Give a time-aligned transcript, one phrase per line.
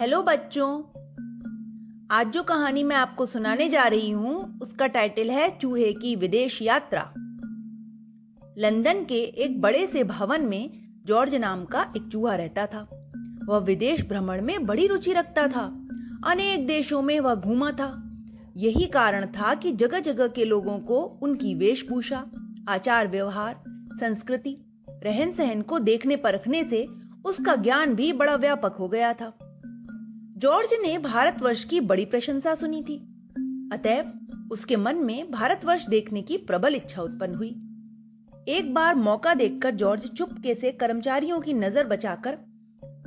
[0.00, 0.82] Hello बच्चों।
[2.10, 6.62] आज जो कहानी मैं आपको सुनाने जा रही हूँ, उसका टाइटल है चूहे की विदेश
[6.62, 7.02] यात्रा।
[8.58, 10.70] लंदन के एक बड़े से भवन में
[11.06, 13.10] जॉर्ज नाम का एक चूहा रहता था।
[13.44, 15.64] वह विदेश भ्रमण में बड़ी रुचि रखता था।
[16.26, 18.10] अनेक देशों में वह घूमा था।
[18.56, 22.26] यही कारण था कि जगह जगह के लोगों को उनकी वेशभूषा,
[22.68, 23.62] आचार व्यवहार,
[24.00, 24.56] संस्कृति
[25.04, 26.88] रहन सहन को देखने परखने से
[27.24, 29.49] उसका ज्ञान भी बड़ा व्यापक हो गया था।
[30.40, 32.94] जॉर्ज ने भारतवर्ष की बड़ी प्रशंसा सुनी थी।
[33.72, 37.48] अतएव उसके मन में भारतवर्ष देखने की प्रबल इच्छा उत्पन्न हुई।
[38.48, 42.38] एक बार मौका देखकर जॉर्ज चुपके से कर्मचारियों की नज़र बचाकर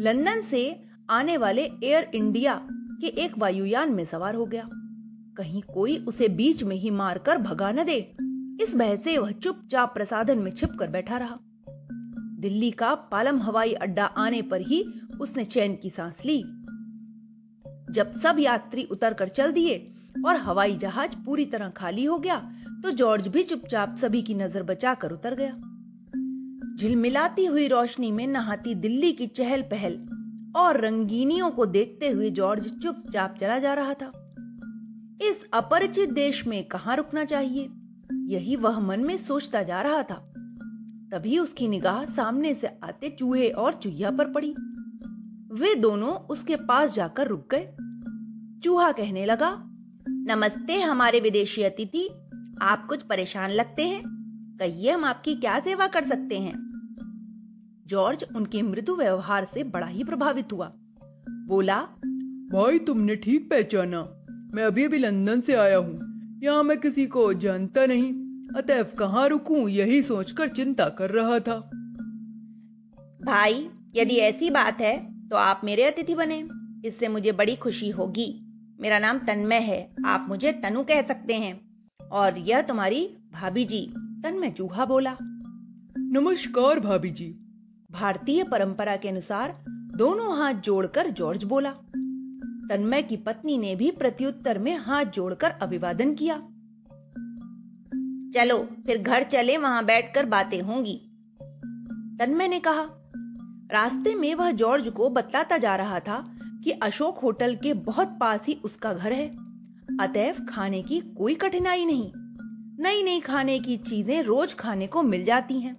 [0.00, 2.54] लंदन से आने वाले एयर इंडिया
[3.00, 4.68] के एक वायुयान में सवार हो गया।
[5.36, 7.98] कहीं कोई उसे बीच में ही मारकर भगा न दे।
[8.62, 11.38] इस भय से वह चुपचाप प्रसाधन में छिपकर बैठा रहा।
[12.40, 14.84] दिल्ली का पालम हवाई अड्डा आने पर ही
[15.20, 16.44] उसने चैन की सांस ली।
[17.90, 19.76] जब सब यात्री उतर कर चल दिए
[20.26, 22.36] और हवाई जहाज़ पूरी तरह खाली हो गया
[22.82, 25.52] तो जॉर्ज भी चुपचाप सभी की नज़र बचाकर उतर गया।
[26.76, 29.98] झिलमिलाती हुई रोशनी में नहाती दिल्ली की चहल पहल
[30.56, 34.12] और रंगीनियों को देखते हुए जॉर्ज चुपचाप चला जा रहा था।
[35.22, 37.68] इस अपरिचित देश में कहाँ रुकना चाहिए?
[38.26, 40.24] यही वह मन में सोचता जा रहा था।
[41.12, 44.54] तभी उसकी निगाह सामने से आते चूहे और चुहिया पर पड़ी।
[45.52, 47.68] वे दोनों उसके पास जाकर रुक गए।
[48.64, 49.50] चूहा कहने लगा
[50.08, 52.08] नमस्ते हमारे विदेशी अतिथि
[52.62, 54.02] आप कुछ परेशान लगते हैं?
[54.60, 56.54] कहिए हम आपकी क्या सेवा कर सकते हैं?
[57.86, 60.72] जॉर्ज उनके मृदु व्यवहार से बड़ा ही प्रभावित हुआ।
[61.46, 61.82] बोला
[62.52, 64.02] भाई तुमने ठीक पहचाना।
[64.54, 66.00] मैं अभी अभी लंदन से आया हूँ।
[66.42, 68.12] यहाँ मैं किसी को जानता नहीं।
[68.56, 71.60] अतएव कहाँ रुकू यही सोचकर चिंता कर रहा था।
[73.22, 76.48] भाई यदि ऐसी बात है तो आप मेरे अतिथि बने।
[76.88, 78.44] इससे मुझे बड़ी खुशी होगी।
[78.80, 81.68] मेरा नाम तन्मय है। आप मुझे तनु कह सकते हैं।
[82.12, 85.16] और यह तुम्हारी भाभी जी। तन्मय चूहा बोला।
[85.98, 87.36] नमस्कार भाभी जी।
[87.90, 91.70] भारतीय परंपरा के अनुसार दोनों हाथ जोड़कर जॉर्ज बोला।
[92.70, 96.36] तन्मय की पत्नी ने भी प्रत्युत्तर में हाथ जोड़कर अभिवादन किया।
[98.34, 101.02] चलो फिर घर चले वहाँ बैठकर बातें होंगी।
[102.18, 102.97] तन्मय ने कहा
[103.72, 106.34] रास्ते में वह जॉर्ज को बतलाता जा रहा था
[106.64, 109.26] कि अशोक होटल के बहुत पास ही उसका घर है।
[110.00, 112.12] अतएव खाने की कोई कठिनाई नहीं।
[112.84, 115.76] नई नई खाने की चीज़ें रोज खाने को मिल जाती हैं।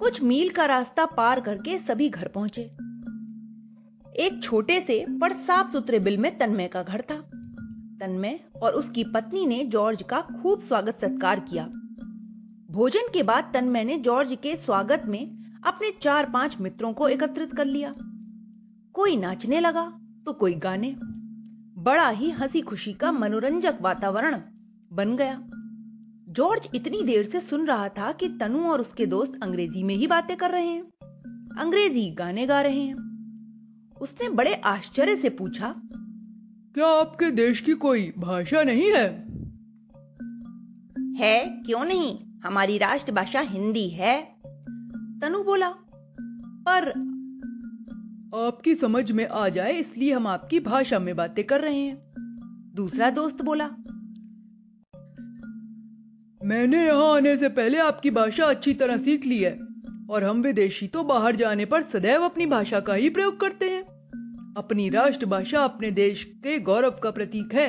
[0.00, 2.62] कुछ मील का रास्ता पार करके सभी घर पहुँचे।
[4.16, 7.16] एक छोटे से पर साफ़ सुथरे बिल में तन्मय का घर था।
[8.00, 11.64] तन्मय और उसकी पत्नी ने जॉर्ज का खूब स्वागत सत्कार किया।
[12.70, 17.52] भोजन के बाद तन्मय ने जॉर्ज के स्वागत में अपने चार पाँच मित्रों को एकत्रित
[17.54, 17.94] कर लिया।
[18.92, 19.84] कोई नाचने लगा
[20.26, 20.94] तो कोई गाने।
[21.78, 24.40] बड़ा ही हँसी खुशी का मनोरंजक वातावरण
[24.92, 25.42] बन गया।
[26.28, 30.06] जॉर्ज इतनी देर से सुन रहा था कि तनु और उसके दोस्त अंग्रेज़ी में ही
[30.06, 30.82] बातें कर रहे हैं।
[31.58, 32.94] अंग्रेज़ी गाने गा रहे हैं।
[34.00, 35.74] उसने बड़े आश्चर्य से पूछा,
[36.74, 39.06] क्या आपके देश की कोई भाषा नहीं है?
[41.14, 42.18] है, क्यों नहीं?
[42.44, 44.40] हमारी राष्ट्रभाषा हिंदी है।
[45.22, 45.68] तनु बोला,
[46.66, 46.88] पर
[48.38, 53.10] आपकी समझ में आ जाए, इसलिए हम आपकी भाषा में बातें कर रहे हैं। दूसरा
[53.10, 53.68] दोस्त बोला,
[56.40, 59.52] मैंने यहाँ आने से पहले आपकी भाषा अच्छी तरह सीख ली है,
[60.10, 63.82] और हम विदेशी तो बाहर जाने पर सदैव अपनी भाषा का ही प्रयोग करते हैं।
[64.56, 67.68] अपनी राष्ट्रभाषा अपने देश के गौरव का प्रतीक है।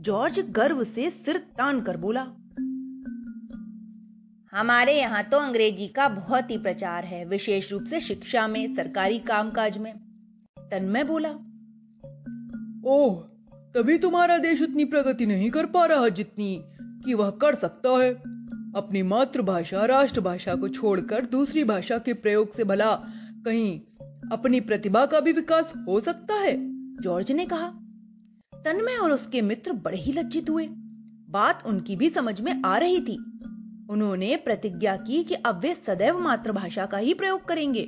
[0.00, 2.26] जॉर्ज गर्व से सिर तान कर बोला
[4.52, 9.18] हमारे यहाँ तो अंग्रेज़ी का बहुत ही प्रचार है, विशेष रूप से शिक्षा में, सरकारी
[9.18, 9.94] कामकाज में।
[10.58, 11.30] तन्मय बोला,
[12.90, 13.14] ओह,
[13.74, 18.14] तभी तुम्हारा देश उतनी प्रगति नहीं कर पा रहा जितनी कि वह कर सकता है।
[18.76, 22.94] अपनी मातृभाषा, राष्ट्रभाषा को छोड़कर दूसरी भाषा के प्रयोग से भला
[23.44, 23.80] कहीं
[24.32, 26.56] अपनी प्रतिभा का भी विकास हो सकता है,
[27.02, 27.68] जॉर्ज ने कहा।
[28.54, 30.68] तन्मय और उसके मित्र बड़े ही लज्जित हुए।
[31.30, 33.26] बात उनकी भी समझ में आ रही थी।
[33.90, 37.82] उन्होंने प्रतिज्ञा की कि अब वे सदैव मातृभाषा का ही प्रयोग करेंगे।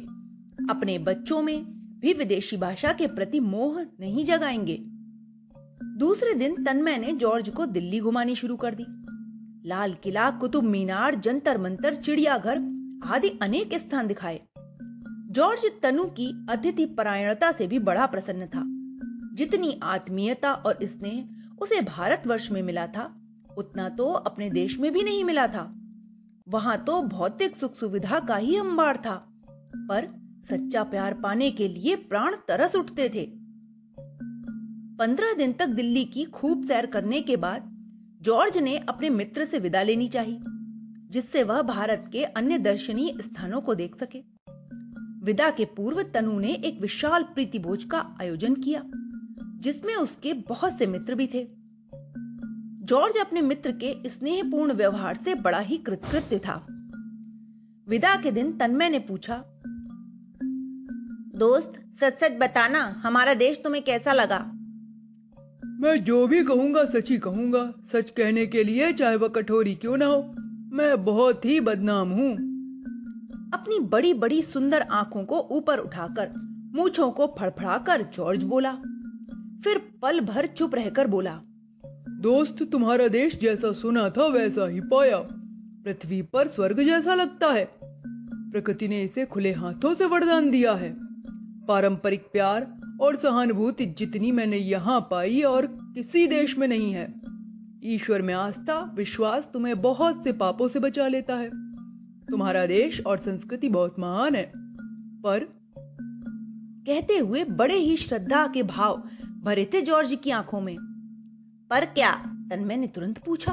[0.70, 1.64] अपने बच्चों में
[2.00, 4.78] भी विदेशी भाषा के प्रति मोह नहीं जगाएँगे।
[5.98, 8.84] दूसरे दिन तन्मय ने जॉर्ज को दिल्ली घुमानी शुरू कर दी।
[9.68, 12.58] लाल किला, कुतुब मीनार, जंतर मंतर, चिड़ियाघर
[13.04, 14.40] आदि अनेक स्थान दिखाए।
[15.30, 18.62] जॉर्ज तनु की अतिथि परायणता से भी बड़ा प्रसन्न था।
[19.36, 21.28] जितनी आत्मीयता और स्नेह
[21.60, 23.20] उसे भारतवर्ष में मिला था,
[23.58, 25.78] उतना तो अपने देश में भी नहीं मिला था।
[26.46, 29.14] वहाँ तो भौतिक सुख सुविधा का ही अंबार था,
[29.88, 30.08] पर
[30.50, 33.26] सच्चा प्यार पाने के लिए प्राण तरस उठते थे।
[34.98, 37.70] पंद्रह दिन तक दिल्ली की खूब सैर करने के बाद
[38.22, 40.40] जॉर्ज ने अपने मित्र से विदा लेनी चाहिए
[41.10, 44.18] जिससे वह भारत के अन्य दर्शनीय स्थानों को देख सके।
[45.24, 48.82] विदा के पूर्व तनु ने एक विशाल प्रीति भोज का आयोजन किया,
[49.60, 51.61] जिसमें उसके बहुत से मित्र भी थे।
[52.82, 56.54] जॉर्ज अपने मित्र के स्नेहपूर्ण व्यवहार से बड़ा ही कृतकृत्य था।
[57.88, 59.36] विदा के दिन तन्मय ने पूछा
[61.34, 64.38] दोस्त सच सच बताना हमारा देश तुम्हें कैसा लगा?
[65.80, 69.96] मैं जो भी कहूँगा सच ही कहूँगा। सच कहने के लिए चाहे वह कठोरी क्यों
[69.96, 70.22] ना हो
[70.72, 72.32] मैं बहुत ही बदनाम हूँ।
[73.54, 76.34] अपनी बड़ी बड़ी सुंदर आँखों को ऊपर उठाकर
[76.74, 78.72] मूछों को फड़फड़ाकर जॉर्ज बोला
[79.64, 81.40] फिर पल भर चुप रहकर बोला
[82.22, 85.18] दोस्त तुम्हारा देश जैसा सुना था वैसा ही पाया।
[85.84, 87.70] पृथ्वी पर स्वर्ग जैसा लगता है।
[88.24, 90.96] प्रकृति ने इसे खुले हाथों से वरदान दिया है।
[91.66, 97.14] पारंपरिक प्यार और सहानुभूति जितनी मैंने यहाँ पाई और किसी देश में नहीं है।
[97.84, 101.50] ईश्वर में आस्था, विश्वास तुम्हें बहुत से पापों से बचा लेता है।
[102.26, 104.52] तुम्हारा देश और संस्कृति बहुत महान है।
[105.22, 105.40] पर
[106.86, 109.02] कहते हुए बड़े ही श्रद्धा के भाव
[109.42, 110.91] भरे थे जॉर्ज की आँखों में।
[111.72, 112.14] पर क्या?
[112.50, 113.52] तन्मय ने तुरंत पूछा।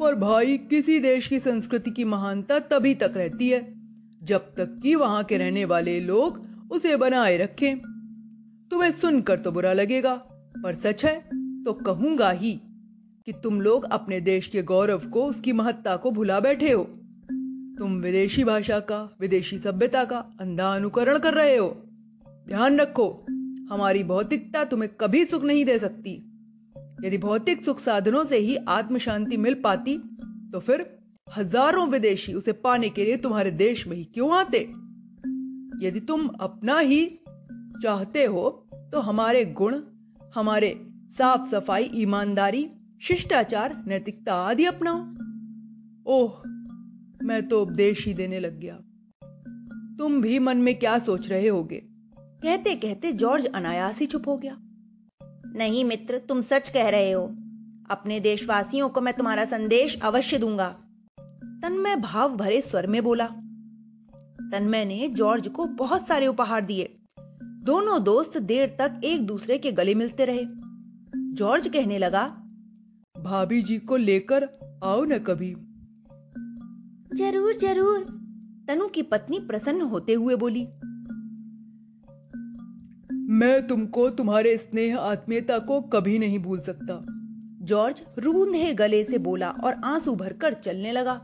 [0.00, 3.74] पर भाई, किसी देश की संस्कृति की महानता तभी तक रहती है,
[4.22, 7.78] जब तक कि वहाँ के रहने वाले लोग उसे बनाए रखें।
[8.70, 10.14] तुम्हें सुनकर तो बुरा लगेगा,
[10.62, 11.20] पर सच है
[11.64, 12.60] तो कहूँगा ही
[13.26, 16.84] कि तुम लोग अपने देश के गौरव को उसकी महत्ता को भुला बैठे हो।
[17.78, 21.68] तुम विदेशी भाषा का, विदेशी सभ्यता का अंधा अनुकरण कर रहे हो।
[22.28, 23.26] ध्यान रखो,
[23.70, 26.31] हमारी भौतिकता तुम्हें कभी सुख नहीं दे सकती।
[27.04, 29.96] यदि भौतिक सुख साधनों से ही आत्म शांति मिल पाती
[30.52, 30.98] तो फिर
[31.36, 34.58] हज़ारों विदेशी उसे पाने के लिए तुम्हारे देश में ही क्यों आते?
[35.86, 37.20] यदि तुम अपना ही
[37.82, 38.48] चाहते हो
[38.92, 39.80] तो हमारे गुण,
[40.34, 40.86] हमारे
[41.18, 42.70] साफ़ सफ़ाई ईमानदारी,
[43.02, 44.98] शिष्टाचार, नैतिकता आदि अपनाओ।
[46.06, 46.42] ओह,
[47.22, 48.74] मैं तो उपदेश ही देने लग गया।
[49.98, 51.82] तुम भी मन में क्या सोच रहे होगे?
[52.16, 54.58] कहते कहते जॉर्ज अनायास ही चुप हो गया।
[55.56, 57.22] नहीं मित्र तुम सच कह रहे हो।
[57.90, 60.68] अपने देशवासियों को मैं तुम्हारा संदेश अवश्य दूँगा।
[61.62, 63.26] तन्मय भाव भरे स्वर में बोला।
[64.52, 66.84] तन्मय ने जॉर्ज को बहुत सारे उपहार दिए।
[67.64, 70.44] दोनों दोस्त देर तक एक दूसरे के गले मिलते रहे।
[71.34, 72.24] जॉर्ज कहने लगा
[73.16, 74.48] भाभी जी को लेकर
[74.84, 75.50] आओ न कभी।
[77.16, 78.04] ज़रूर ज़रूर।
[78.68, 80.66] तनु की पत्नी प्रसन्न होते हुए बोली
[83.32, 87.06] मैं तुमको तुम्हारे स्नेह आत्मीयता को कभी नहीं भूल सकता।
[87.64, 91.14] जॉर्ज रूंधे गले से बोला और आँसू भरकर चलने लगा।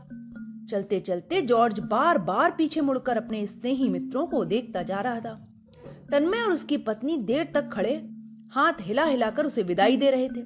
[0.69, 5.47] चलते चलते जॉर्ज बार बार पीछे मुड़कर अपने स्नेही मित्रों को देखता जा रहा था।
[6.11, 8.09] तन्मय और उसकी पत्नी देर तक खड़े,
[8.51, 10.43] हाथ हिला हिलाकर उसे विदाई दे रहे थे।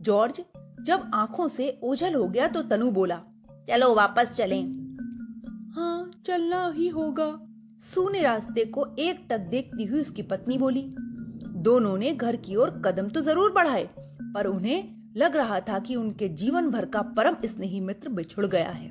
[0.00, 0.40] जॉर्ज
[0.80, 3.22] जब आँखों से ओझल हो गया तो तनु बोला,
[3.70, 4.62] चलो वापस चलें।
[5.74, 7.46] हाँ चलना ही होगा।
[7.82, 10.82] सूने रास्ते को एक टक देखती हुई उसकी पत्नी बोली,
[11.58, 13.88] दोनों ने घर की ओर कदम तो ज़रूर बढ़ाए,
[14.34, 18.70] पर उन्हें लग रहा था कि उनके जीवन भर का परम स्नेही मित्र बिछुड़ गया
[18.70, 18.88] है।